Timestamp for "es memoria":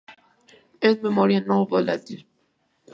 0.89-1.41